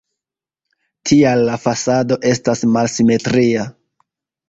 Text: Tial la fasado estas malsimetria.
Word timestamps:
Tial 1.09 1.43
la 1.51 1.59
fasado 1.67 2.19
estas 2.33 2.67
malsimetria. 2.75 3.71